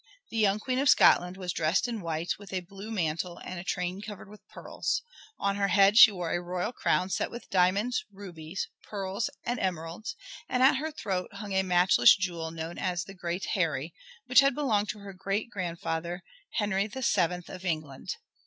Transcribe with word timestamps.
The 0.31 0.37
young 0.37 0.57
Queen 0.59 0.79
of 0.79 0.89
Scotland 0.89 1.37
was 1.37 1.53
dressed 1.53 1.87
in 1.87 2.01
white, 2.01 2.39
with 2.39 2.51
a 2.51 2.61
blue 2.61 2.89
mantle 2.89 3.37
and 3.45 3.59
a 3.59 3.63
train 3.63 4.01
covered 4.01 4.29
with 4.29 4.41
pearls. 4.47 5.03
On 5.37 5.57
her 5.57 5.67
head 5.67 5.95
she 5.95 6.11
wore 6.11 6.33
a 6.33 6.41
royal 6.41 6.71
crown 6.73 7.11
set 7.11 7.29
with 7.29 7.51
diamonds, 7.51 8.03
rubies, 8.11 8.67
pearls, 8.81 9.29
and 9.43 9.59
emeralds, 9.59 10.15
and 10.49 10.63
at 10.63 10.77
her 10.77 10.89
throat 10.89 11.31
hung 11.33 11.53
a 11.53 11.61
matchless 11.61 12.15
jewel 12.15 12.49
known 12.49 12.79
as 12.79 13.03
"the 13.03 13.13
Great 13.13 13.45
Harry," 13.53 13.93
which 14.25 14.39
had 14.39 14.55
belonged 14.55 14.89
to 14.89 15.01
her 15.01 15.13
great 15.13 15.51
grandfather, 15.51 16.23
Henry 16.53 16.87
VII 16.87 17.43
of 17.47 17.63
England. 17.63 18.15